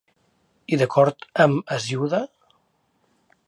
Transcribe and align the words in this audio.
I 0.77 0.79
d'acord 0.83 1.27
amb 1.45 1.71
Hesíode? 1.77 2.25